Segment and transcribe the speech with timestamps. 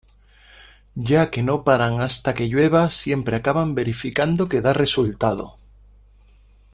[1.09, 5.59] Ya que no paran hasta que llueva, siempre acaban verificando que da resultado.